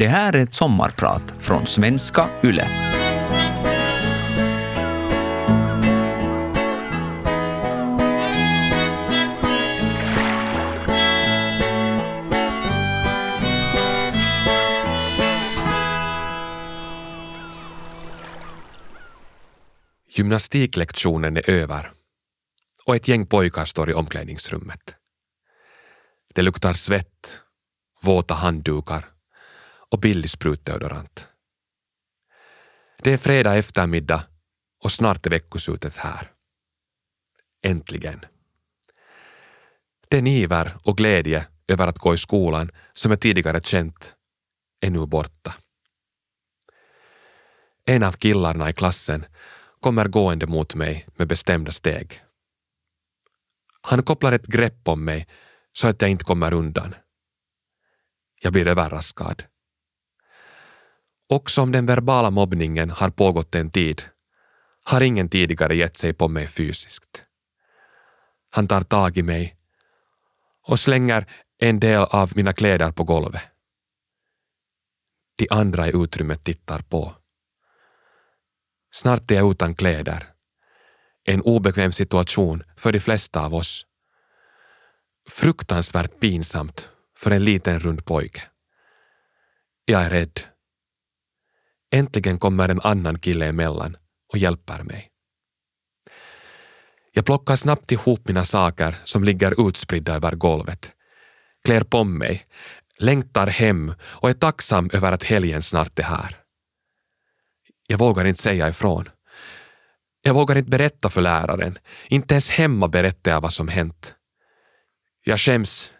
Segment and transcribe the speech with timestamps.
[0.00, 2.68] Det här är ett sommarprat från svenska YLE.
[20.08, 21.92] Gymnastiklektionen är över
[22.86, 24.94] och ett gäng pojkar står i omklädningsrummet.
[26.34, 27.40] Det luktar svett,
[28.02, 29.09] våta handdukar
[29.90, 31.28] och billig sprutdeodorant.
[33.02, 34.24] Det är fredag eftermiddag
[34.82, 36.32] och snart är veckoslutet här.
[37.62, 38.24] Äntligen.
[40.08, 44.14] Den iver och glädje över att gå i skolan som jag tidigare känt
[44.80, 45.54] är nu borta.
[47.84, 49.26] En av killarna i klassen
[49.80, 52.22] kommer gående mot mig med bestämda steg.
[53.82, 55.28] Han kopplar ett grepp om mig
[55.72, 56.94] så att jag inte kommer undan.
[58.40, 59.44] Jag blir överraskad.
[61.30, 64.02] Också om den verbala mobbningen har pågått en tid
[64.84, 67.24] har ingen tidigare gett sig på mig fysiskt.
[68.50, 69.56] Han tar tag i mig
[70.62, 71.26] och slänger
[71.58, 73.42] en del av mina kläder på golvet.
[75.36, 77.14] De andra i utrymmet tittar på.
[78.92, 80.26] Snart är jag utan kläder.
[81.24, 83.86] En obekväm situation för de flesta av oss.
[85.28, 88.42] Fruktansvärt pinsamt för en liten rund pojke.
[89.84, 90.40] Jag är rädd.
[91.90, 93.96] Äntligen kommer en annan kille emellan
[94.32, 95.10] och hjälper mig.
[97.12, 100.92] Jag plockar snabbt ihop mina saker som ligger utspridda över golvet,
[101.64, 102.46] klär på mig,
[102.98, 106.36] längtar hem och är tacksam över att helgen snart är här.
[107.86, 109.08] Jag vågar inte säga ifrån.
[110.22, 111.78] Jag vågar inte berätta för läraren.
[112.08, 114.14] Inte ens hemma berättar jag vad som hänt.
[115.24, 115.90] Jag skäms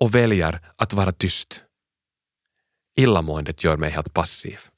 [0.00, 1.62] och väljer att vara tyst.
[2.96, 4.69] Illamåendet gör mig helt passiv.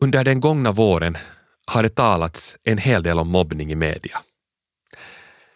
[0.00, 1.16] Under den gångna våren
[1.66, 4.18] har det talats en hel del om mobbning i media.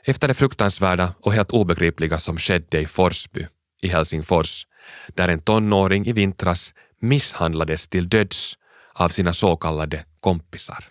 [0.05, 3.47] Efter det fruktansvärda och helt obegripliga som skedde i Forsby
[3.83, 4.67] i Helsingfors,
[5.09, 8.59] där en tonåring i vintras misshandlades till döds
[8.93, 10.85] av sina så kallade kompisar.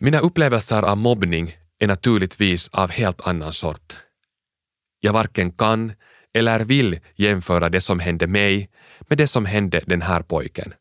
[0.00, 3.96] Mina upplevelser av mobbning är naturligtvis av helt annan sort.
[5.00, 5.92] Jag varken kan
[6.34, 8.70] eller vill jämföra det som hände mig
[9.00, 10.74] med det som hände den här pojken.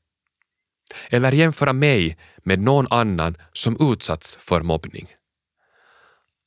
[1.09, 5.07] Eller jämföra mig med någon annan som utsatts för mobbning.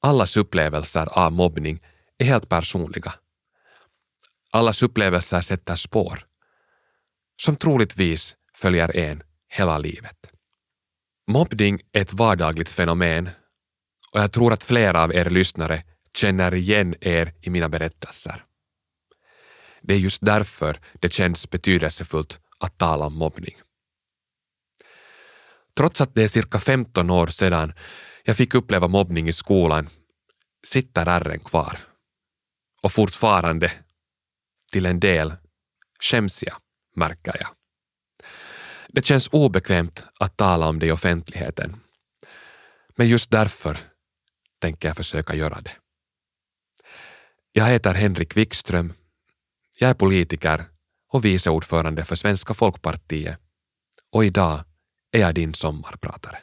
[0.02, 1.80] Allas upplevelser av mobbning
[2.18, 3.14] är helt personliga.
[4.52, 6.26] Allas upplevelser sätter spår,
[7.42, 10.30] som troligtvis följer en hela livet.
[11.26, 13.30] Mobbning är ett vardagligt fenomen
[14.12, 15.82] och jag tror att flera av er lyssnare
[16.16, 18.44] känner igen er i mina berättelser.
[19.82, 23.54] Det är just därför det känns betydelsefullt att tala om mobbning.
[25.76, 27.72] Trots att det är cirka 15 år sedan
[28.24, 29.88] jag fick uppleva mobbning i skolan
[30.66, 31.78] sitter ärren kvar.
[32.82, 33.72] Och fortfarande,
[34.72, 35.34] till en del,
[36.00, 36.56] skäms jag,
[36.96, 37.48] märker jag.
[38.88, 41.76] Det känns obekvämt att tala om det i offentligheten.
[42.96, 43.78] Men just därför
[44.60, 45.72] tänker jag försöka göra det.
[47.52, 48.92] Jag heter Henrik Wikström.
[49.78, 50.64] Jag är politiker
[51.12, 53.40] och vice ordförande för Svenska folkpartiet
[54.12, 54.64] och idag
[55.16, 56.38] är jag din sommarpratare.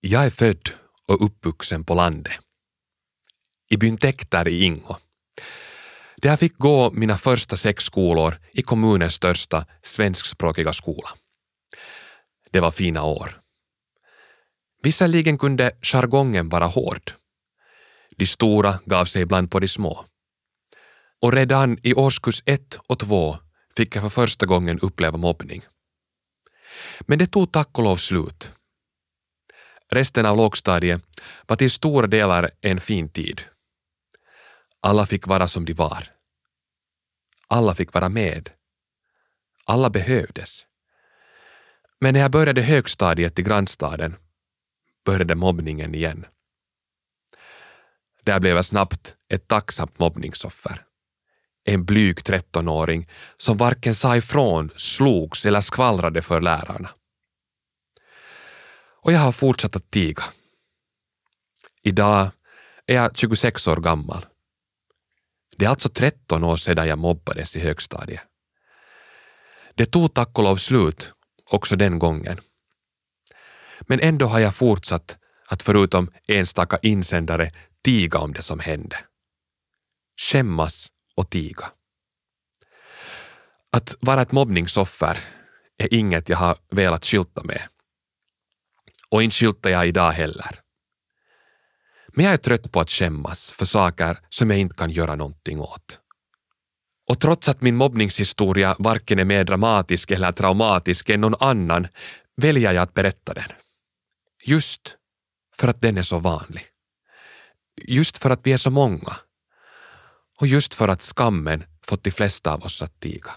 [0.00, 0.70] Jag är född
[1.08, 2.32] och uppvuxen på landet.
[3.70, 4.96] I byn Tekter i Ingo.
[6.16, 11.08] Där jag fick gå mina första sex skolor i kommunens största svenskspråkiga skola.
[12.50, 13.45] Det var fina år.
[14.86, 17.12] Visserligen kunde jargongen vara hård.
[18.16, 20.04] De stora gav sig ibland på de små.
[21.22, 23.38] Och redan i årskurs ett och två
[23.76, 25.62] fick jag för första gången uppleva mobbning.
[27.00, 28.52] Men det tog tack och lov slut.
[29.92, 31.02] Resten av lågstadiet
[31.46, 33.40] var till stora delar en fin tid.
[34.82, 36.08] Alla fick vara som de var.
[37.48, 38.50] Alla fick vara med.
[39.64, 40.66] Alla behövdes.
[42.00, 44.16] Men när jag började högstadiet i grannstaden
[45.06, 46.26] började mobbningen igen.
[48.22, 50.82] Där blev jag snabbt ett tacksamt mobbningsoffer.
[51.64, 56.90] En blyg 13-åring som varken sa ifrån, slogs eller skvallrade för lärarna.
[59.02, 60.24] Och jag har fortsatt att tiga.
[61.82, 62.30] Idag
[62.86, 64.26] är jag 26 år gammal.
[65.56, 68.20] Det är alltså 13 år sedan jag mobbades i högstadiet.
[69.74, 71.12] Det tog tack och lov slut
[71.50, 72.40] också den gången.
[73.80, 75.16] Men ändå har jag fortsatt
[75.48, 77.52] att förutom enstaka insändare
[77.84, 78.96] tiga om det som hände.
[80.20, 81.64] Skämmas och tiga.
[83.72, 85.18] Att vara ett mobbningsoffer
[85.78, 87.62] är inget jag har velat skylta med.
[89.10, 90.60] Och inte skyltar jag idag heller.
[92.08, 95.60] Men jag är trött på att skämmas för saker som jag inte kan göra någonting
[95.60, 96.00] åt.
[97.08, 101.88] Och trots att min mobbningshistoria varken är mer dramatisk eller traumatisk än någon annan
[102.36, 103.50] väljer jag att berätta den.
[104.46, 104.96] Just
[105.56, 106.66] för att den är så vanlig.
[107.82, 109.16] Just för att vi är så många.
[110.40, 113.30] Och just för att skammen fått de flesta av oss att tiga.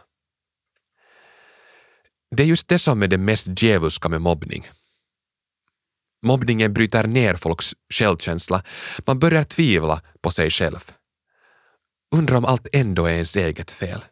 [2.36, 4.70] Det är just det som är det mest djävulska med mobbning.
[6.22, 8.64] Mobbningen bryter ner folks självkänsla.
[9.06, 10.92] Man börjar tvivla på sig själv.
[12.16, 14.04] Undrar om allt ändå är ens eget fel.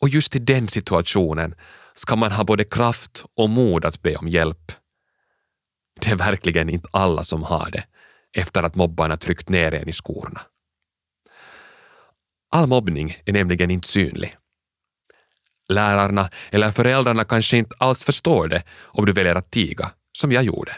[0.00, 1.54] Och just i den situationen
[1.94, 4.72] ska man ha både kraft och mod att be om hjälp.
[6.00, 7.84] Det är verkligen inte alla som har det
[8.36, 10.40] efter att mobbarna tryckt ner en i skorna.
[12.50, 14.36] All mobbning är nämligen inte synlig.
[15.68, 20.44] Lärarna eller föräldrarna kanske inte alls förstår det om du väljer att tiga, som jag
[20.44, 20.72] gjorde.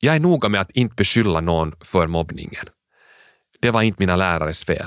[0.00, 2.66] Jag är noga med att inte beskylla någon för mobbningen.
[3.60, 4.86] Det var inte mina lärares fel.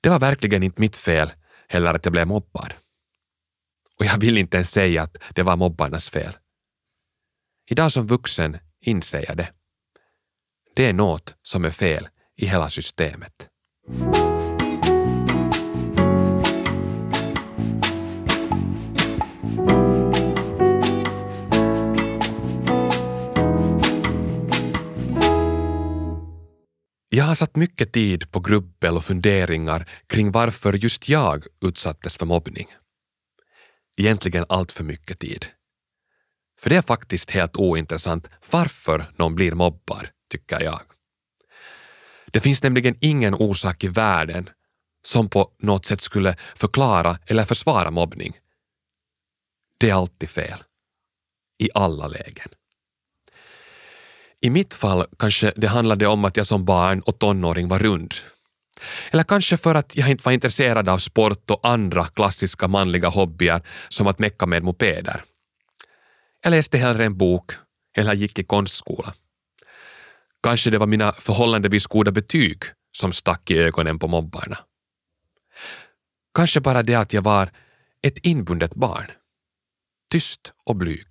[0.00, 1.32] Det var verkligen inte mitt fel
[1.68, 2.74] heller att jag blev mobbad.
[3.98, 6.32] Och jag vill inte ens säga att det var mobbarnas fel.
[7.70, 9.48] Idag som vuxen inser jag det.
[10.74, 13.48] Det är något som är fel i hela systemet.
[27.14, 32.26] Jag har satt mycket tid på grubbel och funderingar kring varför just jag utsattes för
[32.26, 32.66] mobbning.
[33.96, 35.46] Egentligen allt för mycket tid.
[36.62, 40.80] För det är faktiskt helt ointressant varför någon blir mobbad, tycker jag.
[42.30, 44.50] Det finns nämligen ingen orsak i världen
[45.06, 48.32] som på något sätt skulle förklara eller försvara mobbning.
[49.78, 50.62] Det är alltid fel.
[51.58, 52.48] I alla lägen.
[54.40, 58.14] I mitt fall kanske det handlade om att jag som barn och tonåring var rund.
[59.10, 63.62] Eller kanske för att jag inte var intresserad av sport och andra klassiska manliga hobbyer
[63.88, 65.24] som att mecka med mopeder.
[66.44, 67.52] Jag läste hellre en bok
[67.96, 69.14] eller gick i konstskola.
[70.42, 72.62] Kanske det var mina förhållandevis goda betyg
[72.96, 74.58] som stack i ögonen på mobbarna.
[76.34, 77.50] Kanske bara det att jag var
[78.02, 79.10] ett inbundet barn.
[80.10, 81.06] Tyst och blyg.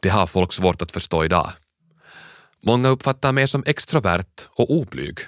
[0.00, 1.52] Det har folk svårt att förstå idag.
[2.62, 5.18] Många uppfattar mig som extrovert och oblyg.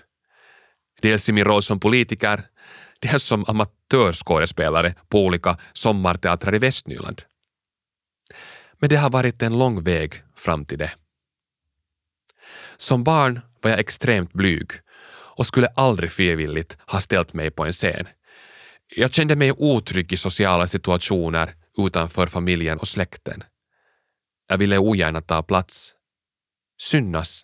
[1.02, 2.42] Dels i min roll som politiker,
[3.00, 7.22] dels som amatörskådespelare på olika sommarteatrar i Västnyland.
[8.78, 10.92] Men det har varit en lång väg fram till det.
[12.76, 14.70] Som barn var jag extremt blyg
[15.36, 18.08] och skulle aldrig frivilligt ha ställt mig på en scen.
[18.96, 23.42] Jag kände mig otrygg i sociala situationer utanför familjen och släkten.
[24.48, 25.94] Jag ville ogärna ta plats,
[26.80, 27.42] synas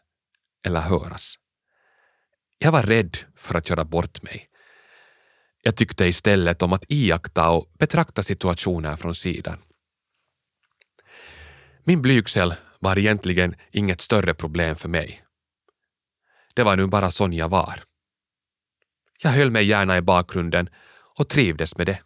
[0.67, 1.35] eller höras.
[2.59, 4.49] Jag var rädd för att göra bort mig.
[5.63, 9.59] Jag tyckte istället om att iaktta och betrakta situationer från sidan.
[11.85, 15.25] Min blygsel var egentligen inget större problem för mig.
[16.55, 17.83] Det var nu bara sån jag var.
[19.23, 20.69] Jag höll mig gärna i bakgrunden
[21.19, 22.03] och trivdes med det.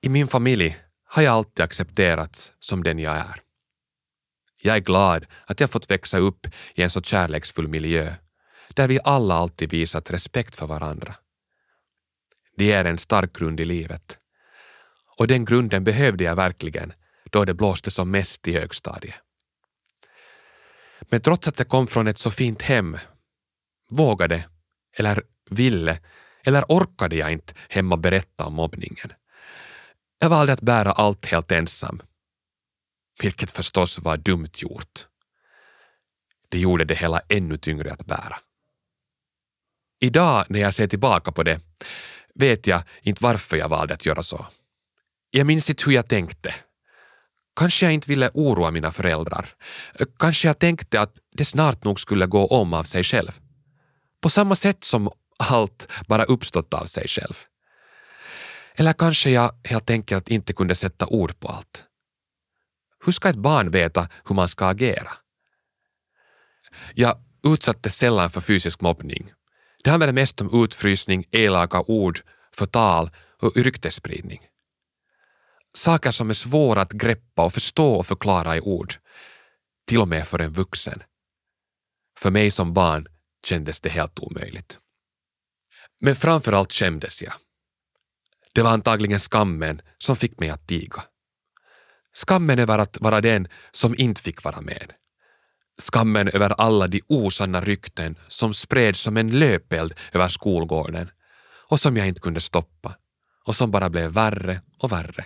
[0.00, 3.40] I min familj har jag alltid accepterats som den jag är.
[4.62, 8.14] Jag är glad att jag fått växa upp i en så kärleksfull miljö
[8.74, 11.14] där vi alla alltid visat respekt för varandra.
[12.56, 14.18] Det är en stark grund i livet.
[15.16, 16.92] Och den grunden behövde jag verkligen
[17.34, 19.14] då det blåste som mest i högstadiet.
[21.00, 22.98] Men trots att jag kom från ett så fint hem
[23.90, 24.48] vågade,
[24.96, 26.00] eller ville,
[26.44, 29.12] eller orkade jag inte hemma berätta om mobbningen.
[30.18, 32.02] Jag valde att bära allt helt ensam.
[33.22, 35.06] Vilket förstås var dumt gjort.
[36.48, 38.36] Det gjorde det hela ännu tyngre att bära.
[40.00, 41.60] Idag när jag ser tillbaka på det
[42.34, 44.46] vet jag inte varför jag valde att göra så.
[45.30, 46.54] Jag minns inte hur jag tänkte.
[47.56, 49.48] Kanske jag inte ville oroa mina föräldrar.
[50.18, 53.40] Kanske jag tänkte att det snart nog skulle gå om av sig själv.
[54.20, 57.34] På samma sätt som allt bara uppstått av sig själv.
[58.74, 61.84] Eller kanske jag helt enkelt inte kunde sätta ord på allt.
[63.04, 65.12] Hur ska ett barn veta hur man ska agera?
[66.94, 69.32] Jag utsattes sällan för fysisk mobbning.
[69.84, 72.20] Det handlade mest om utfrysning, elaka ord,
[72.52, 73.10] förtal
[73.42, 74.40] och ryktesspridning.
[75.76, 78.94] Saker som är svåra att greppa och förstå och förklara i ord.
[79.86, 81.02] Till och med för en vuxen.
[82.18, 83.06] För mig som barn
[83.46, 84.78] kändes det helt omöjligt.
[86.00, 87.32] Men framför allt skämdes jag.
[88.52, 91.02] Det var antagligen skammen som fick mig att tiga.
[92.14, 94.92] Skammen över att vara den som inte fick vara med.
[95.78, 101.10] Skammen över alla de osanna rykten som spreds som en löpeld över skolgården
[101.68, 102.96] och som jag inte kunde stoppa
[103.44, 105.24] och som bara blev värre och värre.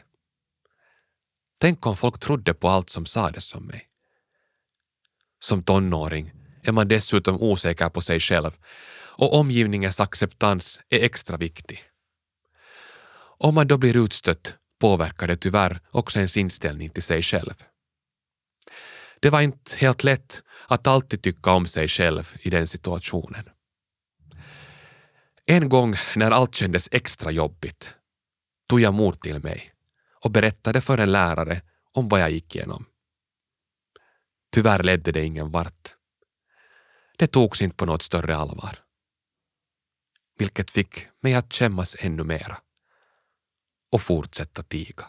[1.59, 3.89] Tänk om folk trodde på allt som sades om mig.
[5.41, 8.51] Som tonåring är man dessutom osäker på sig själv
[9.19, 11.85] och omgivningens acceptans är extra viktig.
[13.41, 17.55] Om man då blir utstött påverkar det tyvärr också ens inställning till sig själv.
[19.21, 23.49] Det var inte helt lätt att alltid tycka om sig själv i den situationen.
[25.47, 27.95] En gång när allt kändes extra jobbigt
[28.69, 29.73] tog jag mod till mig
[30.21, 32.87] och berättade för en lärare om vad jag gick igenom.
[34.53, 35.95] Tyvärr ledde det ingen vart.
[37.19, 38.79] Det togs inte på något större allvar.
[40.39, 42.59] Vilket fick mig att skämmas ännu mera
[43.93, 45.07] och fortsätta tiga.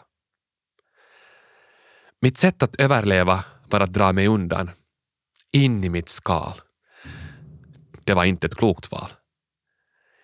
[2.20, 4.70] Mitt sätt att överleva var att dra mig undan,
[5.52, 6.60] in i mitt skal.
[8.04, 9.10] Det var inte ett klokt val.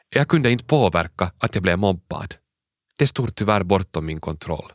[0.09, 2.35] Jag kunde inte påverka att jag blev mobbad.
[2.97, 4.73] Det stod tyvärr bortom min kontroll.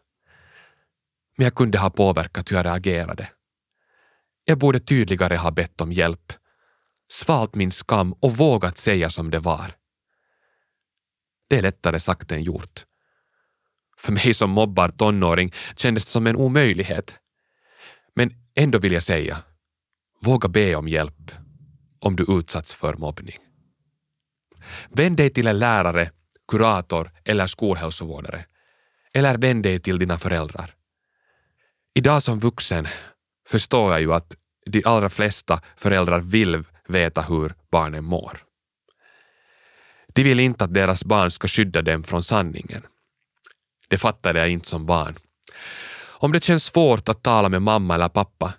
[1.37, 3.29] Men jag kunde ha påverkat hur jag reagerade.
[4.45, 6.33] Jag borde tydligare ha bett om hjälp,
[7.11, 9.75] svalt min skam och vågat säga som det var.
[11.49, 12.85] Det är lättare sagt än gjort.
[13.97, 17.19] För mig som mobbar tonåring kändes det som en omöjlighet.
[18.15, 19.37] Men ändå vill jag säga,
[20.21, 21.31] våga be om hjälp
[21.99, 23.37] om du utsatts för mobbning.
[24.89, 26.11] Vänd dig till en lärare,
[26.47, 28.45] kurator eller skolhälsovårdare.
[29.13, 30.75] Eller vänd dig till dina föräldrar.
[31.93, 32.87] Idag som vuxen
[33.47, 38.37] förstår jag ju att de allra flesta föräldrar vill veta hur barnen mår.
[40.07, 42.83] De vill inte att deras barn ska skydda dem från sanningen.
[43.87, 45.15] Det fattade jag inte som barn.
[46.21, 48.53] Om det känns svårt att tala med mamma eller pappa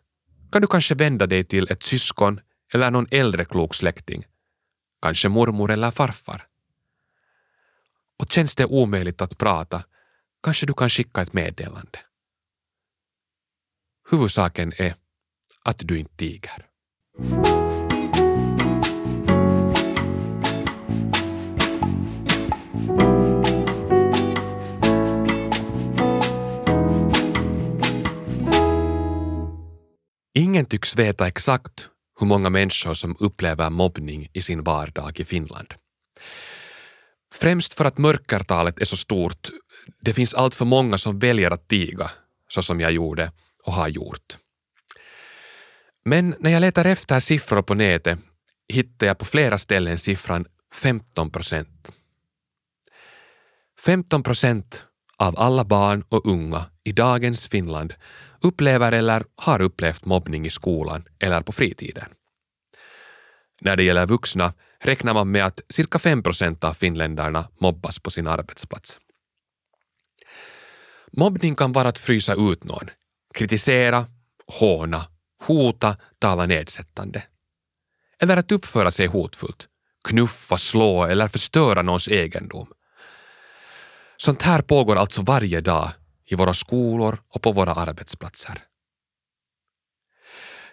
[0.52, 2.40] kan du kanske vända dig till ett syskon
[2.74, 4.24] eller någon äldre klok släkting.
[5.02, 6.46] Kanske mormor eller farfar.
[8.18, 9.84] Och känns det omöjligt att prata
[10.42, 11.98] kanske du kan skicka ett meddelande.
[14.12, 14.94] Huvudsaken är
[15.64, 16.66] att du inte tiger.
[30.34, 31.88] Ingen tycks veta exakt
[32.20, 35.74] hur många människor som upplever mobbning i sin vardag i Finland.
[37.34, 39.48] Främst för att mörkertalet är så stort,
[40.00, 42.10] det finns allt för många som väljer att tiga,
[42.48, 43.32] så som jag gjorde
[43.66, 44.38] och har gjort.
[46.04, 48.18] Men när jag letar efter siffror på nätet
[48.68, 51.92] hittar jag på flera ställen siffran 15 procent.
[53.84, 54.86] 15 procent
[55.18, 57.94] av alla barn och unga i dagens Finland
[58.40, 62.08] upplever eller har upplevt mobbning i skolan eller på fritiden.
[63.60, 68.10] När det gäller vuxna räknar man med att cirka 5 procent av finländarna mobbas på
[68.10, 68.98] sin arbetsplats.
[71.12, 72.90] Mobbning kan vara att frysa ut någon,
[73.34, 74.06] kritisera,
[74.46, 75.06] håna,
[75.46, 77.22] hota, tala nedsättande.
[78.18, 79.68] Eller att uppföra sig hotfullt,
[80.08, 82.72] knuffa, slå eller förstöra någons egendom.
[84.16, 85.90] Sånt här pågår alltså varje dag
[86.24, 88.62] i våra skolor och på våra arbetsplatser.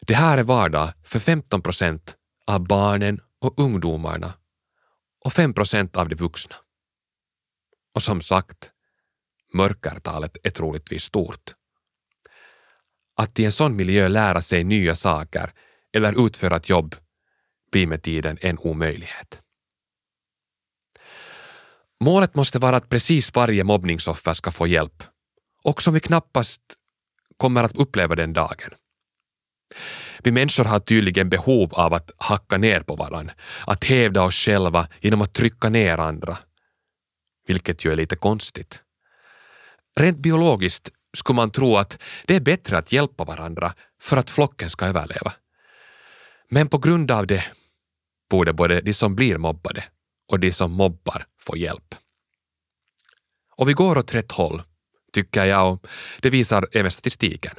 [0.01, 2.16] Det här är vardag för 15 procent
[2.48, 4.34] av barnen och ungdomarna
[5.25, 6.56] och 5 procent av de vuxna.
[7.96, 8.72] Och som sagt,
[9.54, 11.56] mörkertalet är troligtvis stort.
[13.20, 15.54] Att i en sån miljö lära sig nya saker
[15.94, 16.96] eller utföra ett jobb
[17.72, 19.42] blir med tiden en omöjlighet.
[22.04, 25.04] Målet måste vara att precis varje mobbningsoffer ska få hjälp
[25.64, 26.62] och som vi knappast
[27.38, 28.72] kommer att uppleva den dagen.
[30.24, 33.32] Vi människor har tydligen behov av att hacka ner på varann,
[33.68, 36.38] att hävda oss själva genom att trycka ner andra.
[37.48, 38.80] Vilket ju är lite konstigt.
[39.96, 44.70] Rent biologiskt skulle man tro att det är bättre att hjälpa varandra för att flocken
[44.70, 45.34] ska överleva.
[46.50, 47.44] Men på grund av det
[48.30, 49.84] borde både de som blir mobbade
[50.32, 51.96] och de som mobbar få hjälp.
[53.56, 54.62] Och vi går åt rätt håll
[55.13, 55.88] tycker jag och
[56.22, 57.54] det visar även statistiken.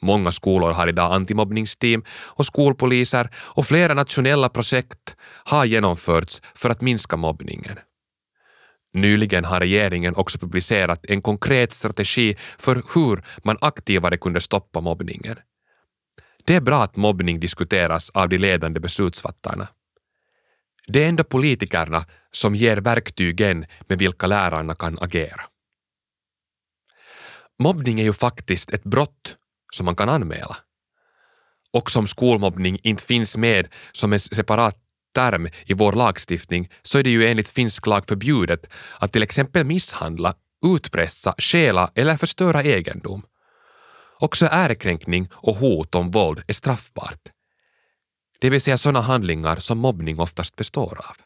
[0.00, 6.80] Många skolor har idag antimobbningsteam och skolpoliser och flera nationella projekt har genomförts för att
[6.80, 7.78] minska mobbningen.
[8.92, 15.36] Nyligen har regeringen också publicerat en konkret strategi för hur man aktivare kunde stoppa mobbningen.
[16.44, 19.68] Det är bra att mobbning diskuteras av de ledande beslutsfattarna.
[20.86, 25.42] Det är ändå politikerna som ger verktygen med vilka lärarna kan agera.
[27.58, 29.36] Mobbning är ju faktiskt ett brott
[29.72, 30.56] som man kan anmäla.
[31.72, 34.76] Och som skolmobbning inte finns med som en separat
[35.14, 38.66] term i vår lagstiftning så är det ju enligt finsk lag förbjudet
[38.98, 40.34] att till exempel misshandla,
[40.64, 43.22] utpressa, stjäla eller förstöra egendom.
[44.20, 47.28] Också ärekränkning och hot om våld är straffbart.
[48.40, 51.16] Det vill säga sådana handlingar som mobbning oftast består av.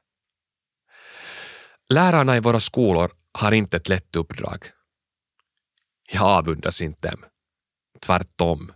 [1.89, 4.67] Lärarna i våra skolor har inte ett lätt uppdrag.
[6.13, 7.25] Jag avundas inte dem.
[8.01, 8.73] Tvärtom.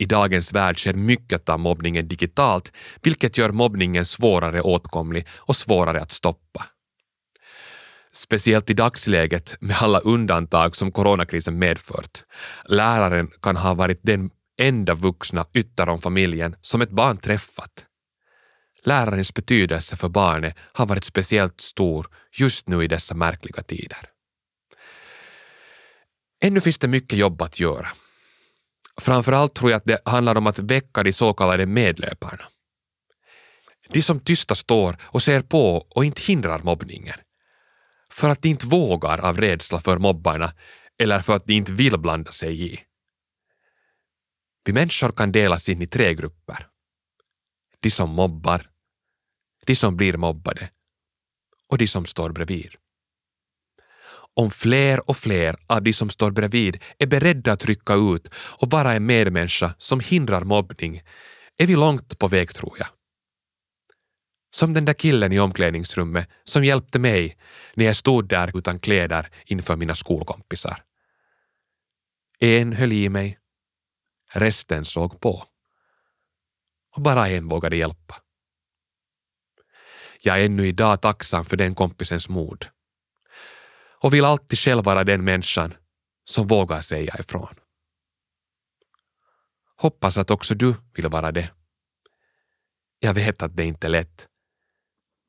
[0.00, 6.00] I dagens värld sker mycket av mobbningen digitalt, vilket gör mobbningen svårare åtkomlig och svårare
[6.00, 6.66] att stoppa.
[8.12, 12.24] Speciellt i dagsläget med alla undantag som coronakrisen medfört.
[12.64, 14.30] Läraren kan ha varit den
[14.60, 17.84] enda vuxna ytterom familjen som ett barn träffat.
[18.84, 24.08] Lärarens betydelse för barnet har varit speciellt stor just nu i dessa märkliga tider.
[26.42, 27.88] Ännu finns det mycket jobb att göra.
[29.00, 32.44] Framförallt tror jag att det handlar om att väcka de så kallade medlöparna.
[33.88, 37.16] De som tysta står och ser på och inte hindrar mobbningen.
[38.12, 40.52] För att de inte vågar av rädsla för mobbarna
[41.02, 42.80] eller för att de inte vill blanda sig i.
[44.64, 46.66] Vi människor kan delas in i tre grupper.
[47.80, 48.70] De som mobbar,
[49.66, 50.70] de som blir mobbade
[51.68, 52.76] och de som står bredvid.
[54.36, 58.70] Om fler och fler av de som står bredvid är beredda att rycka ut och
[58.70, 61.02] vara en medmänniska som hindrar mobbning
[61.56, 62.88] är vi långt på väg tror jag.
[64.54, 67.38] Som den där killen i omklädningsrummet som hjälpte mig
[67.74, 70.84] när jag stod där utan kläder inför mina skolkompisar.
[72.38, 73.38] En höll i mig,
[74.32, 75.44] resten såg på.
[76.96, 78.16] Och bara en vågade hjälpa.
[80.22, 82.66] Jag är ännu idag tacksam för den kompisens mod
[84.02, 85.74] och vill alltid själv vara den människan
[86.24, 87.54] som vågar säga ifrån.
[89.76, 91.50] Hoppas att också du vill vara det.
[92.98, 94.28] Jag vet att det inte är lätt,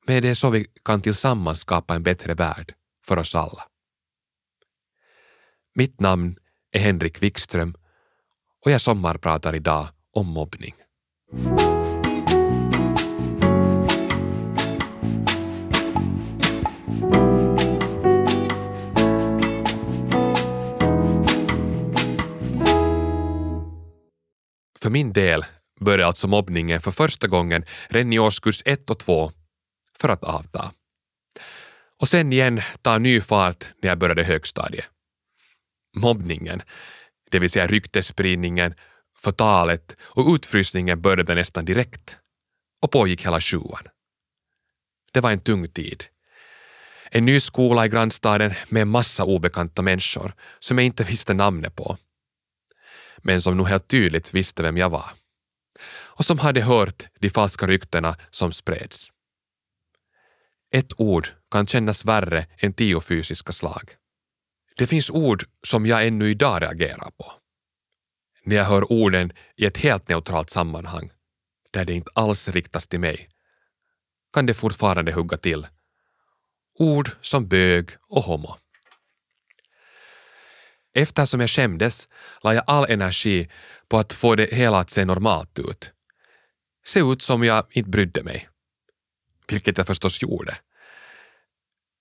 [0.08, 2.74] men det är så vi kan tillsammans skapa en bättre värld
[3.06, 3.64] för oss alla.
[5.76, 6.38] Mitt namn
[6.72, 7.76] är Henrik Wikström
[8.66, 10.76] och jag sommarpratar idag om mobbning.
[24.92, 25.46] Min del
[25.80, 29.32] började alltså mobbningen för första gången redan i årskurs 1 och 2
[29.98, 30.72] för att avta.
[32.00, 34.86] Och sen igen ta ny fart när jag började högstadiet.
[35.96, 36.62] Mobbningen,
[37.32, 38.74] det vill säga ryktesspridningen,
[39.20, 42.18] förtalet och utfrysningen började nästan direkt
[42.82, 43.88] och pågick hela sjuan.
[45.14, 46.04] Det var en tung tid.
[47.12, 51.76] En ny skola i grannstaden med en massa obekanta människor som jag inte visste namnet
[51.76, 51.98] på
[53.22, 55.12] men som nog helt tydligt visste vem jag var.
[55.94, 59.12] Och som hade hört de falska ryktena som spreds.
[60.72, 63.96] Ett ord kan kännas värre än tio fysiska slag.
[64.78, 67.34] Det finns ord som jag ännu idag reagerar på.
[68.44, 71.12] När jag hör orden i ett helt neutralt sammanhang,
[71.72, 73.30] där det inte alls riktas till mig,
[74.34, 75.68] kan det fortfarande hugga till.
[76.80, 78.58] Ord som bög och homo.
[80.94, 82.08] Eftersom jag skämdes
[82.44, 83.50] la jag all energi
[83.88, 85.92] på att få det hela att se normalt ut.
[86.86, 88.50] Se ut som jag inte brydde mig.
[89.48, 90.58] Vilket jag förstås gjorde.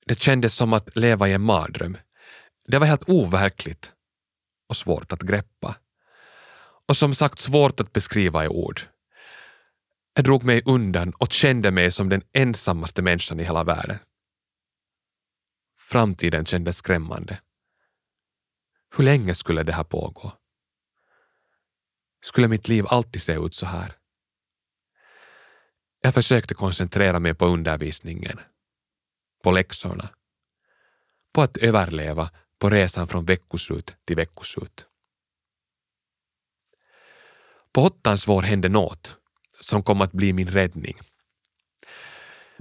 [0.07, 1.97] Det kändes som att leva i en mardröm.
[2.67, 3.93] Det var helt overkligt
[4.69, 5.77] och svårt att greppa.
[6.87, 8.81] Och som sagt svårt att beskriva i ord.
[10.15, 13.99] Jag drog mig undan och kände mig som den ensammaste människan i hela världen.
[15.79, 17.39] Framtiden kändes skrämmande.
[18.97, 20.33] Hur länge skulle det här pågå?
[22.23, 23.97] Skulle mitt liv alltid se ut så här?
[26.03, 28.41] Jag försökte koncentrera mig på undervisningen,
[29.43, 30.09] på läxorna,
[31.33, 34.87] på att överleva på resan från veckoslut till veckoslut.
[37.73, 39.17] På åttans vår hände något
[39.61, 40.99] som kom att bli min räddning.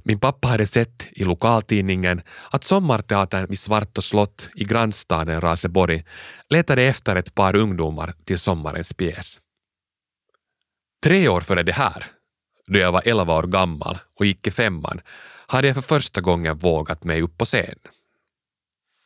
[0.10, 6.06] Min pappa hade sett i lokaltidningen att Sommarteatern vid Svartå slott i grannstaden Raseborg
[6.50, 9.39] letade efter ett par ungdomar till sommarens pjäs.
[11.04, 12.06] Tre år före det här,
[12.67, 15.02] då jag var elva år gammal och gick i femman,
[15.48, 17.80] hade jag för första gången vågat mig upp på scen.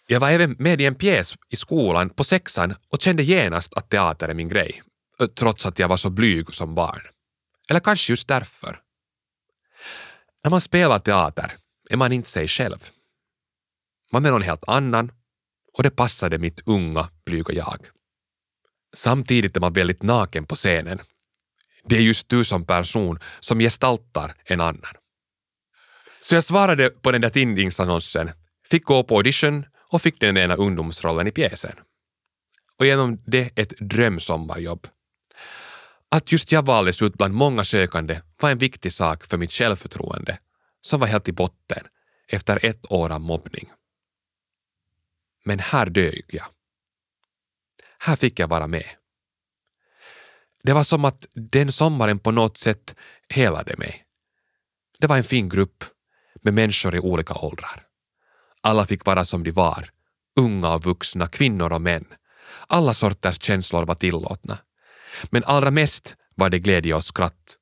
[0.07, 3.89] Jag var även med i en pjäs i skolan på sexan och kände genast att
[3.89, 4.81] teater är min grej,
[5.39, 7.01] trots att jag var så blyg som barn.
[7.69, 8.79] Eller kanske just därför.
[10.43, 11.51] När man spelar teater
[11.89, 12.89] är man inte sig själv.
[14.11, 15.11] Man är någon helt annan
[15.73, 17.87] och det passade mitt unga, blyga jag.
[18.95, 20.99] Samtidigt är man väldigt naken på scenen.
[21.83, 24.95] Det är just du som person som gestaltar en annan.
[26.21, 28.31] Så jag svarade på den där tidningsannonsen,
[28.69, 31.75] fick gå på audition och fick den ena ungdomsrollen i pjäsen.
[32.79, 34.87] Och genom det ett drömsommarjobb.
[36.13, 40.39] Att just jag valdes ut bland många sökande var en viktig sak för mitt självförtroende,
[40.81, 41.87] som var helt i botten
[42.27, 43.71] efter ett år av mobbning.
[45.45, 46.45] Men här dög jag.
[47.99, 48.85] Här fick jag vara med.
[50.63, 52.95] Det var som att den sommaren på något sätt
[53.29, 54.05] helade mig.
[54.99, 55.83] Det var en fin grupp
[56.41, 57.87] med människor i olika åldrar.
[58.61, 59.89] Alla fick vara som de var,
[60.35, 62.05] unga och vuxna, kvinnor och män.
[62.67, 64.57] Alla sorters känslor var tillåtna.
[65.23, 67.57] Men allra mest var det glädje och skratt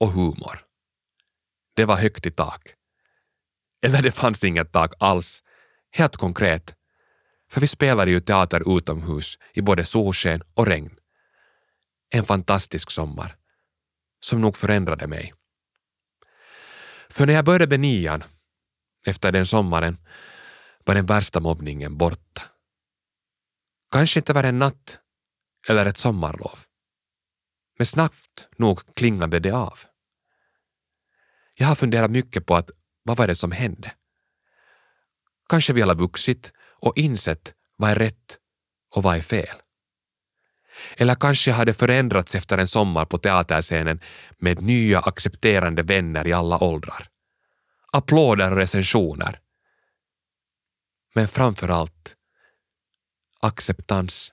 [0.00, 0.64] och humor.
[1.74, 2.74] Det var högt i tak.
[3.82, 5.42] Eller det fanns inget tak alls.
[5.90, 6.74] Helt konkret.
[7.50, 10.98] För vi spelade ju teater utomhus i både solsken och regn.
[12.10, 13.36] En fantastisk sommar
[14.20, 15.34] som nog förändrade mig.
[17.10, 18.24] För när jag började med nian,
[19.06, 19.98] efter den sommaren,
[20.84, 22.42] var den värsta mobbningen borta.
[23.90, 24.98] Kanske inte var det en natt
[25.68, 26.67] eller ett sommarlov.
[27.78, 29.78] Men snabbt nog klingade det av.
[31.54, 32.70] Jag har funderat mycket på att
[33.02, 33.92] vad var det som hände?
[35.48, 38.38] Kanske vi alla vuxit och insett vad är rätt
[38.94, 39.56] och vad är fel.
[40.96, 44.00] Eller kanske hade förändrats efter en sommar på teaterscenen
[44.38, 47.08] med nya accepterande vänner i alla åldrar.
[47.92, 49.40] Applåder och recensioner.
[51.14, 52.16] Men framför allt
[53.40, 54.32] acceptans.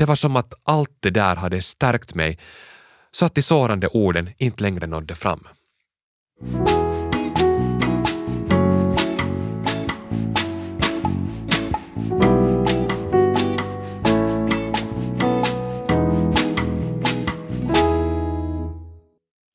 [0.00, 2.38] Det var som att allt det där hade stärkt mig
[3.10, 5.48] så att de sårande orden inte längre nådde fram.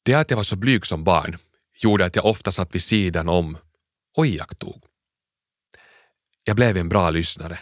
[0.04, 1.38] Det att jag var så blyg som barn
[1.78, 3.58] gjorde att jag ofta satt vid sidan om
[4.18, 4.84] och iakttog.
[6.44, 7.60] Jag blev en bra lyssnare.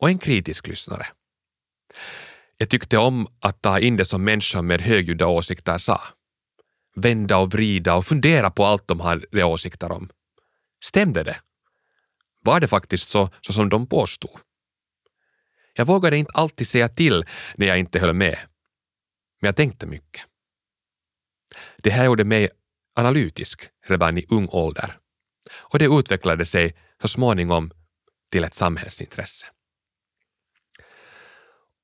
[0.00, 1.06] Och en kritisk lyssnare.
[2.56, 6.00] Jag tyckte om att ta in det som människor med högljudda åsikter sa.
[6.96, 10.10] Vända och vrida och fundera på allt de hade åsikter om.
[10.84, 11.40] Stämde det?
[12.40, 14.40] Var det faktiskt så, så som de påstod?
[15.74, 18.38] Jag vågade inte alltid säga till när jag inte höll med.
[19.40, 20.22] Men jag tänkte mycket.
[21.76, 22.48] Det här gjorde mig
[22.94, 24.98] analytisk redan i ung ålder
[25.54, 27.70] och det utvecklade sig så småningom
[28.30, 29.46] till ett samhällsintresse.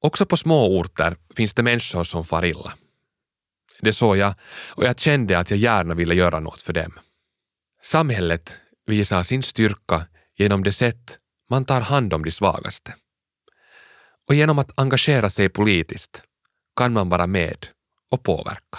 [0.03, 2.73] Också på småorter finns det människor som far illa.
[3.81, 4.35] Det såg jag
[4.69, 6.93] och jag kände att jag gärna ville göra något för dem.
[7.83, 11.19] Samhället visar sin styrka genom det sätt
[11.51, 12.95] man tar hand om de svagaste.
[14.29, 16.23] Och genom att engagera sig politiskt
[16.77, 17.67] kan man vara med
[18.11, 18.79] och påverka.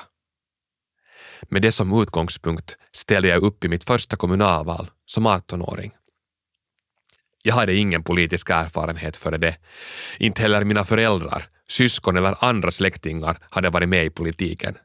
[1.49, 5.91] Med det som utgångspunkt ställde jag upp i mitt första kommunalval som 18-åring.
[7.45, 9.57] Jag hade ingen politisk erfarenhet före det.
[10.17, 14.77] Inte heller mina föräldrar, syskon eller andra släktingar hade varit med i politiken.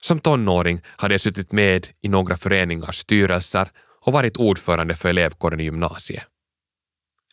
[0.00, 5.60] Som tonåring hade jag suttit med i några föreningars styrelser och varit ordförande för elevkåren
[5.60, 6.24] i gymnasiet.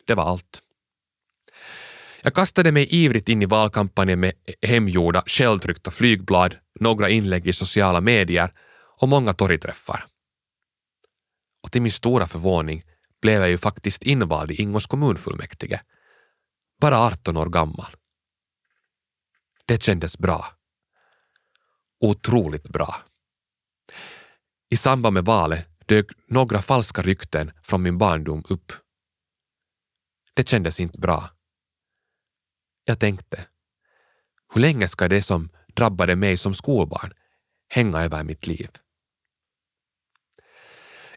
[0.06, 0.62] Det var allt.
[2.22, 8.00] Jag kastade mig ivrigt in i valkampanjen med hemgjorda, självtryckta flygblad, några inlägg i sociala
[8.00, 8.52] medier
[9.00, 10.04] och många torgträffar.
[11.62, 12.82] Och till min stora förvåning
[13.20, 15.80] blev jag ju faktiskt invald i Ingos kommunfullmäktige.
[16.80, 17.96] Bara 18 år gammal.
[19.66, 20.46] Det kändes bra.
[22.00, 22.96] Otroligt bra.
[24.70, 28.72] I samband med valet dök några falska rykten från min barndom upp.
[30.34, 31.30] Det kändes inte bra.
[32.84, 33.46] Jag tänkte,
[34.54, 37.12] hur länge ska det som drabbade mig som skolbarn
[37.68, 38.70] hänga över mitt liv?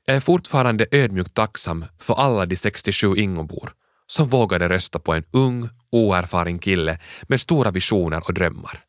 [0.05, 3.73] Jag är fortfarande ödmjukt tacksam för alla de 67 Ingobor
[4.07, 8.83] som vågade rösta på en ung, oerfaren kille med stora visioner och drömmar.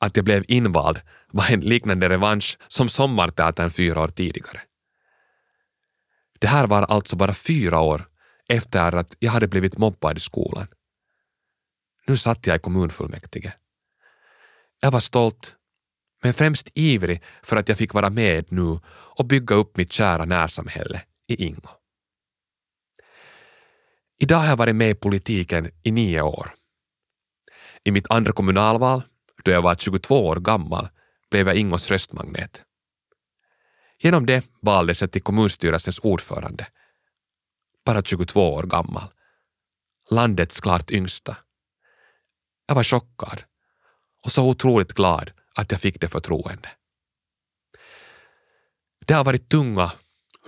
[0.00, 4.60] Att jag blev invald var en liknande revansch som Sommarteatern fyra år tidigare.
[6.38, 8.08] Det här var alltså bara fyra år
[8.48, 10.66] efter att jag hade blivit mobbad i skolan.
[12.06, 13.52] Nu satt jag i kommunfullmäktige.
[14.80, 15.54] Jag var stolt,
[16.26, 20.24] men främst ivrig för att jag fick vara med nu och bygga upp mitt kära
[20.24, 21.68] närsamhälle i Ingo.
[24.18, 26.54] Idag har jag varit med i politiken i nio år.
[27.84, 29.02] I mitt andra kommunalval,
[29.44, 30.88] då jag var 22 år gammal,
[31.30, 32.62] blev jag Ingos röstmagnet.
[33.98, 36.66] Genom det valdes jag till kommunstyrelsens ordförande.
[37.84, 39.04] Bara 22 år gammal.
[40.10, 41.36] Landets klart yngsta.
[42.66, 43.42] Jag var chockad
[44.24, 46.68] och så otroligt glad att jag fick det förtroende.
[49.06, 49.92] Det har varit tunga,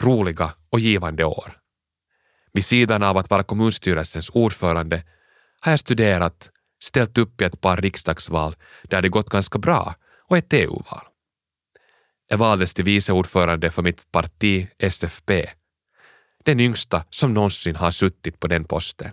[0.01, 1.59] roliga och givande år.
[2.53, 5.03] Vid sidan av att vara kommunstyrelsens ordförande
[5.61, 6.51] har jag studerat,
[6.83, 9.95] ställt upp i ett par riksdagsval där det gått ganska bra
[10.29, 11.07] och ett EU-val.
[12.29, 15.51] Jag valdes till vice ordförande för mitt parti SFP,
[16.45, 19.11] den yngsta som någonsin har suttit på den posten.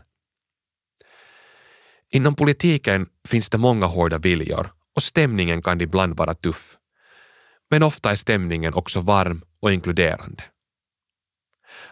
[2.10, 6.78] Inom politiken finns det många hårda viljor och stämningen kan ibland vara tuff.
[7.70, 10.44] Men ofta är stämningen också varm och inkluderande.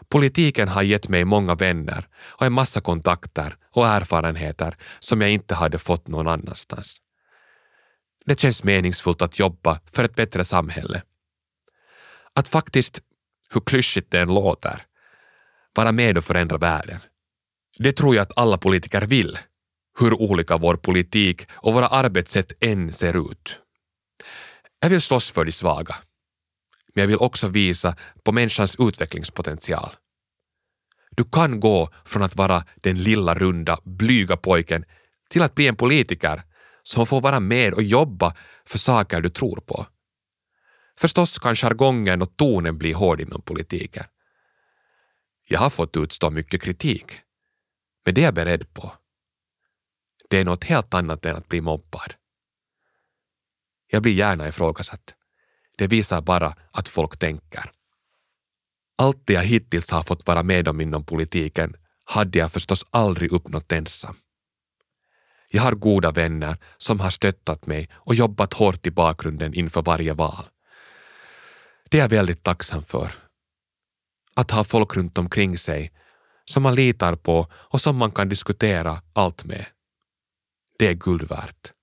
[0.10, 5.56] Politiken har gett mig många vänner och en massa kontakter och erfarenheter som jag inte
[5.56, 6.98] hade fått någon annanstans.
[8.26, 11.02] Det känns meningsfullt att jobba för ett bättre samhälle.
[12.34, 13.02] Att faktiskt,
[13.54, 14.86] hur klyschigt det än låter,
[15.76, 17.00] vara med och förändra världen.
[17.78, 19.38] Det tror jag att alla politiker vill,
[20.00, 23.60] hur olika vår politik och våra arbetssätt än ser ut.
[24.80, 25.96] Jag vill slåss för de svaga,
[26.94, 29.90] men jag vill också visa på människans utvecklingspotential.
[31.12, 34.86] Du kan gå från att vara den lilla runda, blyga pojken
[35.30, 36.44] till att bli en politiker
[36.84, 39.86] som får vara med och jobba för saker du tror på.
[41.00, 44.04] Förstås kan jargongen och tonen bli hård inom politiken.
[45.48, 47.06] Jag har fått utstå mycket kritik,
[48.06, 48.92] men det är jag beredd på.
[50.34, 52.14] Det är något helt annat än att bli mobbad.
[53.88, 55.14] Jag blir gärna ifrågasatt.
[55.78, 57.72] Det visar bara att folk tänker.
[58.98, 63.32] Allt det jag hittills har fått vara med om inom politiken hade jag förstås aldrig
[63.32, 64.16] uppnått ensam.
[65.50, 70.14] Jag har goda vänner som har stöttat mig och jobbat hårt i bakgrunden inför varje
[70.14, 70.46] val.
[71.90, 73.12] Det är jag väldigt tacksam för.
[74.36, 75.92] Att ha folk runt omkring sig
[76.46, 79.66] som man litar på och som man kan diskutera allt med.
[80.78, 81.74] Det är guld värt.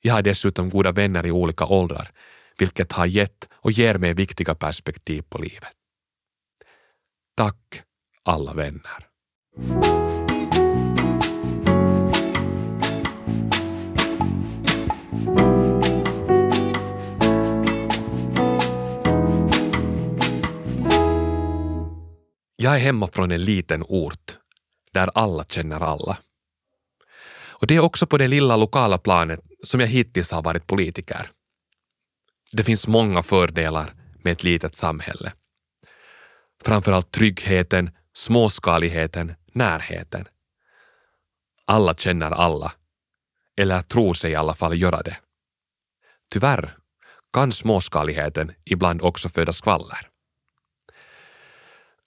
[0.00, 2.10] Jag har dessutom goda vänner i olika åldrar,
[2.58, 5.72] vilket har gett och ger mig viktiga perspektiv på livet.
[7.36, 7.82] Tack
[8.24, 9.08] alla vänner.
[22.56, 24.38] Jag är hemma från en liten ort
[24.92, 26.18] där alla känner alla.
[27.64, 31.30] Och det är också på det lilla lokala planet som jag hittills har varit politiker.
[32.52, 33.92] Det finns många fördelar
[34.24, 35.32] med ett litet samhälle.
[36.64, 40.28] Framförallt tryggheten, småskaligheten, närheten.
[41.66, 42.72] Alla känner alla,
[43.56, 45.16] eller tror sig i alla fall göra det.
[46.30, 46.76] Tyvärr
[47.32, 50.08] kan småskaligheten ibland också föda skvaller.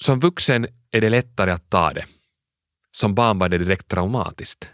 [0.04, 2.06] Som vuxen är det lättare att ta det.
[2.91, 4.72] Som barn var det direkt traumatiskt.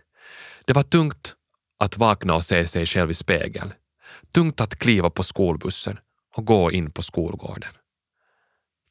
[0.65, 1.35] Det var tungt
[1.79, 3.73] att vakna och se sig själv i spegeln.
[4.31, 5.99] Tungt att kliva på skolbussen
[6.35, 7.73] och gå in på skolgården.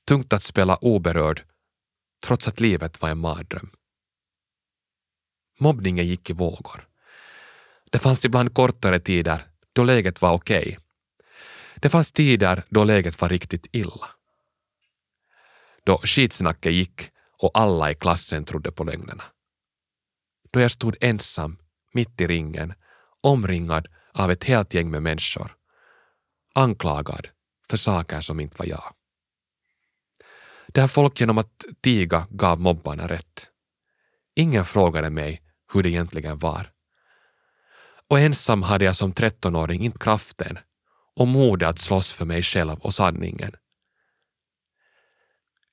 [0.09, 1.45] Tungt att spela oberörd
[2.27, 3.71] trots att livet var en mardröm.
[5.59, 6.89] Mobbningen gick i vågor.
[7.91, 10.63] Det fanns ibland kortare tider då läget var okej.
[10.63, 10.77] Okay.
[11.77, 14.11] Det fanns tider då läget var riktigt illa.
[15.85, 19.25] Då skitsnacket gick och alla i klassen trodde på lögnerna.
[20.51, 21.59] Då jag stod ensam
[21.93, 22.75] mitt i ringen,
[23.21, 25.57] omringad av ett helt gäng med människor.
[26.55, 27.29] Anklagad
[27.71, 28.95] för saker som inte var jag.
[30.67, 33.49] Det här folk genom att tiga gav mobbarna rätt.
[34.35, 36.73] Ingen frågade mig hur det egentligen var.
[38.09, 40.59] Och ensam hade jag som trettonåring inte kraften
[41.17, 43.53] och modet att slåss för mig själv och sanningen.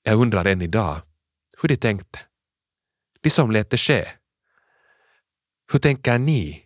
[0.03, 1.01] Jag undrar än idag
[1.61, 2.19] hur de tänkte.
[3.21, 4.07] De som lät det ske.
[5.71, 6.65] Hur tänker ni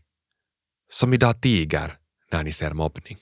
[0.90, 1.98] som idag tiger
[2.32, 3.18] när ni ser mobbning?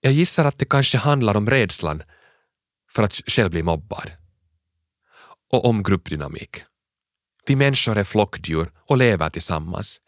[0.00, 2.02] Jag gissar att det kanske handlar om rädslan
[2.90, 4.12] för att själv bli mobbad.
[5.52, 6.62] Och om gruppdynamik.
[7.46, 10.00] Vi människor är flockdjur och lever tillsammans.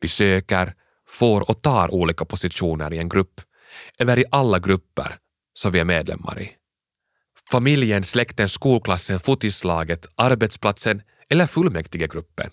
[0.00, 0.74] Vi söker,
[1.08, 3.40] får och tar olika positioner i en grupp
[3.98, 5.18] eller i alla grupper
[5.52, 6.52] som vi är medlemmar i.
[7.50, 11.02] Familjen, släkten, skolklassen, fotislaget, arbetsplatsen
[11.34, 12.50] eller fullmäktigegruppen.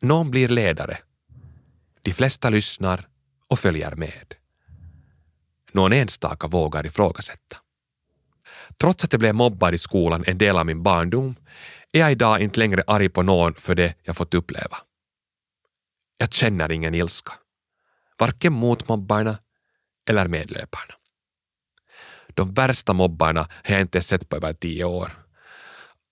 [0.00, 0.98] Någon blir ledare.
[2.02, 3.08] De flesta lyssnar
[3.48, 4.34] och följer med.
[5.72, 7.56] Någon enstaka vågar ifrågasätta.
[8.76, 11.34] Trots att jag blev mobbad i skolan en del av min barndom
[11.92, 14.76] är jag idag inte längre arg på någon för det jag fått uppleva.
[16.16, 17.32] Jag känner ingen ilska,
[18.18, 19.38] varken mot mobbarna
[20.08, 20.94] eller medlöparna.
[22.28, 25.25] De värsta mobbarna har jag inte sett på över tio år.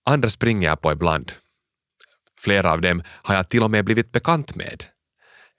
[0.05, 1.31] Andra springer jag på ibland.
[2.39, 4.85] Flera av dem har jag till och med blivit bekant med.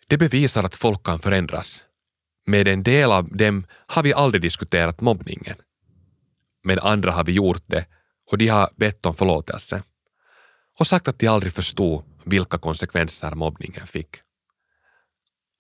[0.07, 1.83] Det bevisar att folk kan förändras.
[2.47, 5.57] Med en del av dem har vi aldrig diskuterat mobbningen.
[6.65, 7.87] Med andra har vi gjort det
[8.31, 9.83] och de har bett om förlåtelse
[10.79, 14.17] och sagt att de aldrig förstod vilka konsekvenser mobbningen fick.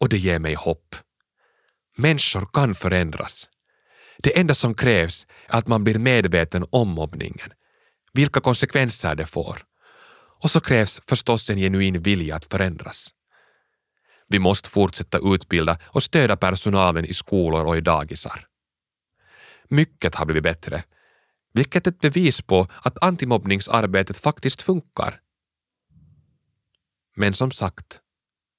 [0.01, 0.97] Och det ger mig hopp.
[1.97, 3.49] Människor kan förändras.
[4.19, 7.53] Det enda som krävs är att man blir medveten om mobbningen,
[8.17, 9.63] vilka konsekvenser det får.
[10.43, 13.09] Och så krävs förstås en genuin vilja att förändras.
[14.29, 18.47] Vi måste fortsätta utbilda och stödja personalen i skolor och i dagisar.
[19.69, 20.85] Mycket har blivit bättre,
[21.53, 25.21] vilket är ett bevis på att antimobbningsarbetet faktiskt funkar.
[27.17, 28.01] Men som sagt,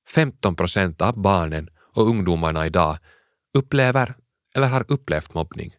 [0.08, 2.98] 15 procent av barnen och ungdomarna idag
[3.54, 4.16] upplever
[4.56, 5.76] eller har upplevt mobbning.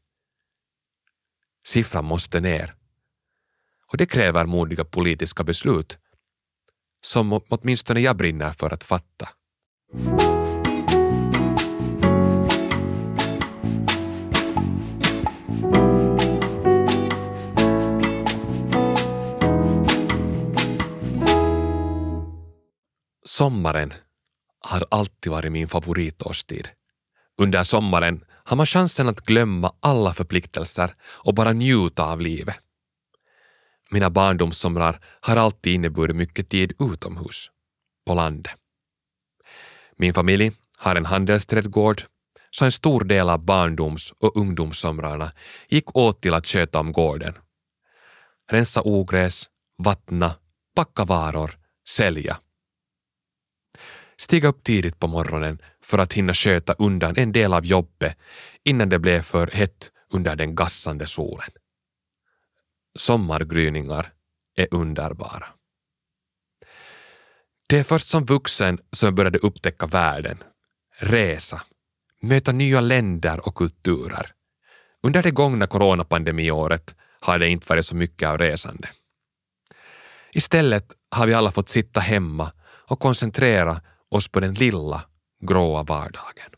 [1.67, 2.78] Siffran måste ner.
[3.93, 5.99] Och det kräver modiga politiska beslut
[7.05, 9.29] som åtminstone jag brinner för att fatta.
[23.27, 23.93] Sommaren
[24.65, 26.69] har alltid varit min favoritårstid.
[27.41, 32.57] Under sommaren har man chansen att glömma alla förpliktelser och bara njuta av livet.
[33.91, 37.51] Mina barndomssomrar har alltid inneburit mycket tid utomhus,
[38.07, 38.53] på landet.
[39.97, 42.03] Min familj har en handelsträdgård,
[42.51, 45.33] så en stor del av barndoms och ungdomssomrarna
[45.69, 47.35] gick åt till att sköta om gården.
[48.51, 49.49] Rensa ogräs,
[49.79, 50.35] vattna,
[50.75, 52.41] packa varor, sälja
[54.21, 58.17] stiga upp tidigt på morgonen för att hinna sköta undan en del av jobbet
[58.65, 61.51] innan det blev för hett under den gassande solen.
[62.99, 64.13] Sommargryningar
[64.57, 65.47] är underbara.
[67.67, 70.39] Det är först som vuxen som jag började upptäcka världen,
[70.99, 71.63] resa,
[72.21, 74.33] möta nya länder och kulturer.
[75.03, 78.89] Under det gångna coronapandemiåret har det inte varit så mycket av resande.
[80.33, 82.53] Istället har vi alla fått sitta hemma
[82.89, 85.05] och koncentrera oss på den lilla,
[85.41, 86.51] gråa vardagen.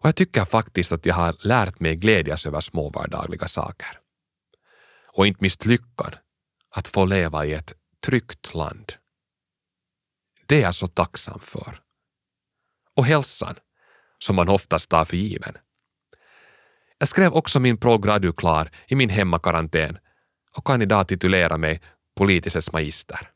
[0.00, 3.99] Och jag tycker faktiskt att jag har lärt mig glädjas över små vardagliga saker.
[5.12, 6.14] Och inte minst lyckan
[6.70, 7.72] att få leva i ett
[8.06, 8.92] tryggt land.
[10.46, 11.80] Det är jag så tacksam för.
[12.96, 13.56] Och hälsan,
[14.18, 15.58] som man oftast tar för given.
[16.98, 19.98] Jag skrev också min progradu klar i min hemmakarantän
[20.56, 21.80] och kan idag titulera mig
[22.16, 23.30] politisches magister.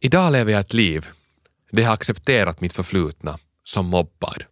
[0.00, 1.08] Idag lever jag ett liv
[1.70, 4.44] där jag har accepterat mitt förflutna som mobbad.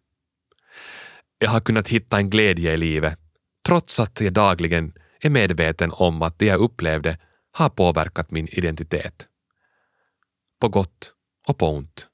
[1.38, 3.18] Jag har kunnat hitta en glädje i livet
[3.68, 7.18] trots att jag dagligen är medveten om att det jag upplevde
[7.52, 9.26] har påverkat min identitet.
[10.61, 11.12] På gott
[11.48, 12.07] och på ont.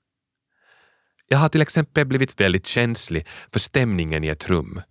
[1.28, 4.82] Jag har till exempel blivit väldigt känslig för stämningen i ett rum.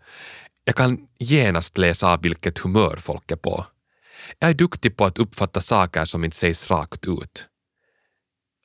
[0.64, 3.66] Jag kan genast läsa av vilket humör folk är på.
[4.40, 7.48] Jag är duktig på att uppfatta saker som inte sägs rakt ut.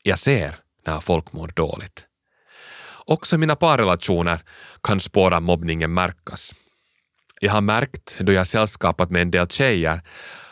[0.03, 0.57] Jag ser
[0.87, 2.07] när folk mår dåligt.
[3.07, 4.43] Också i mina parrelationer
[4.83, 6.55] kan spår av mobbningen märkas.
[7.41, 10.03] Jag har märkt, då jag sällskapat med en del tjejer,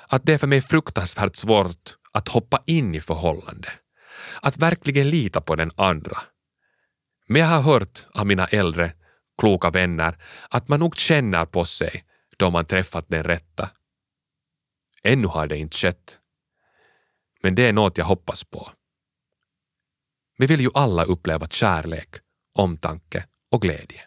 [0.08, 3.68] att det är för mig fruktansvärt svårt att hoppa in i förhållande.
[4.42, 6.18] Att verkligen lita på den andra.
[7.28, 8.92] Men jag har hört av mina äldre,
[9.38, 10.18] kloka vänner
[10.50, 12.04] att man nog känner på sig
[12.36, 13.70] då man träffat den rätta.
[15.02, 16.18] Ännu har det inte skett.
[17.42, 18.68] Men det är något jag hoppas på.
[20.38, 22.16] Vi vill ju alla uppleva kärlek,
[22.58, 24.00] omtanke och glädje.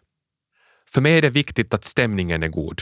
[0.93, 2.81] För mig är det viktigt att stämningen är god.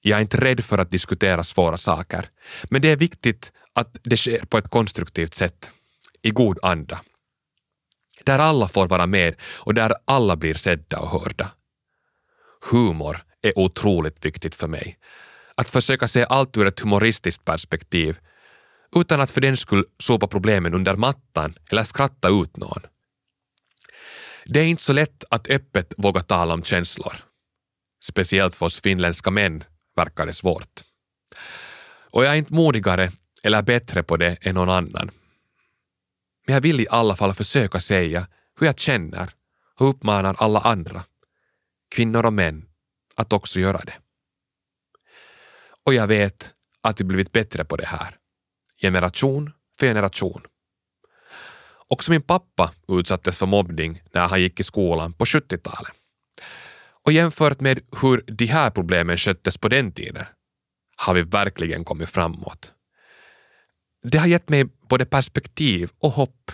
[0.00, 2.30] Jag är inte rädd för att diskutera svåra saker,
[2.70, 5.70] men det är viktigt att det sker på ett konstruktivt sätt,
[6.22, 7.00] i god anda.
[8.24, 11.50] Där alla får vara med och där alla blir sedda och hörda.
[12.70, 14.98] Humor är otroligt viktigt för mig.
[15.54, 18.18] Att försöka se allt ur ett humoristiskt perspektiv
[18.96, 22.82] utan att för den skull sopa problemen under mattan eller skratta ut någon.
[24.44, 27.12] Det är inte så lätt att öppet våga tala om känslor.
[28.04, 29.64] Speciellt för oss finländska män
[29.96, 30.80] verkar det svårt.
[32.10, 33.12] Och jag är inte modigare
[33.42, 35.10] eller bättre på det än någon annan.
[36.46, 38.26] Men jag vill i alla fall försöka säga
[38.60, 39.30] hur jag känner
[39.78, 41.04] och uppmanar alla andra,
[41.94, 42.68] kvinnor och män,
[43.16, 43.94] att också göra det.
[45.86, 48.16] Och jag vet att vi blivit bättre på det här,
[48.82, 50.42] generation för generation.
[51.90, 55.92] Också min pappa utsattes för mobbning när han gick i skolan på 70-talet.
[57.04, 60.24] Och jämfört med hur de här problemen sköttes på den tiden
[60.96, 62.72] har vi verkligen kommit framåt.
[64.02, 66.52] Det har gett mig både perspektiv och hopp.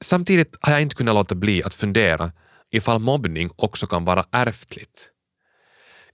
[0.00, 2.32] Samtidigt har jag inte kunnat låta bli att fundera
[2.70, 5.08] ifall mobbning också kan vara ärftligt.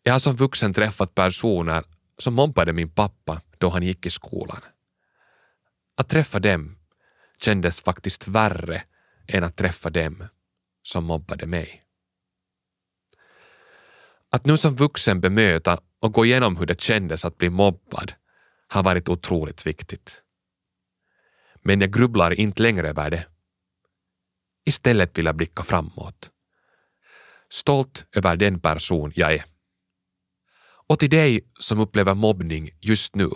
[0.02, 1.84] Jag har som vuxen träffat personer
[2.18, 4.60] som mobbade min pappa då han gick i skolan.
[5.96, 6.75] Att träffa dem
[7.40, 8.82] kändes faktiskt värre
[9.26, 10.24] än att träffa dem
[10.82, 11.82] som mobbade mig.
[14.30, 18.12] Att nu som vuxen bemöta och gå igenom hur det kändes att bli mobbad
[18.68, 20.22] har varit otroligt viktigt.
[21.62, 23.26] Men jag grubblar inte längre över det.
[24.64, 26.30] Istället vill jag blicka framåt.
[27.48, 29.44] Stolt över den person jag är.
[30.88, 33.30] Och till dig som upplever mobbning just nu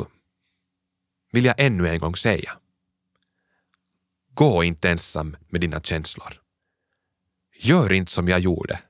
[1.33, 2.53] vill jag ännu en gång säga.
[4.41, 6.43] Gå inte ensam med dina känslor.
[7.57, 8.83] Gör inte som jag gjorde.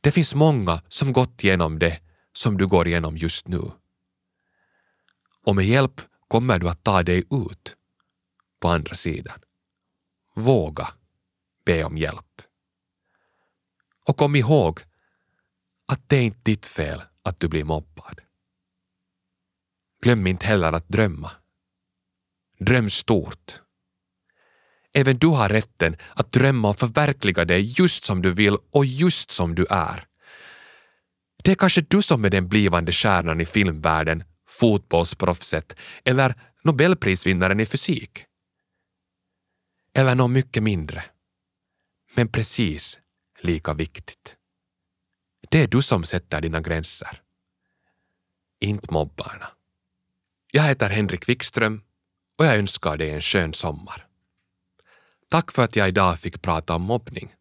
[0.00, 2.00] Det finns många som gått igenom det
[2.32, 3.70] som du går igenom just nu.
[5.44, 7.76] Och med hjälp kommer du att ta dig ut
[8.60, 9.38] på andra sidan.
[10.34, 10.88] Våga
[11.64, 12.42] be om hjälp.
[14.08, 14.80] Och kom ihåg
[15.86, 18.20] att det är inte ditt fel att du blir mobbad.
[20.02, 21.30] Glöm inte heller att drömma.
[22.58, 23.65] Dröm stort.
[24.96, 29.30] Även du har rätten att drömma och förverkliga dig just som du vill och just
[29.30, 30.06] som du är.
[31.44, 36.34] Det är kanske du som är den blivande stjärnan i filmvärlden, fotbollsproffset eller
[36.64, 38.24] nobelprisvinnaren i fysik.
[39.94, 41.04] Eller något mycket mindre.
[42.14, 43.00] Men precis
[43.40, 44.36] lika viktigt.
[45.50, 47.22] Det är du som sätter dina gränser.
[48.60, 49.46] Inte mobbarna.
[50.52, 51.82] Jag heter Henrik Wikström
[52.38, 54.05] och jag önskar dig en skön sommar.
[55.28, 57.32] Tack för att jag idag fick prata om mobbning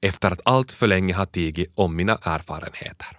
[0.00, 3.18] efter att allt för länge ha tigit om mina erfarenheter.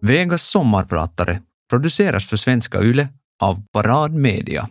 [0.00, 3.08] Vegas sommarpratare produceras för Svenska Yle
[3.38, 4.68] av Parad Media.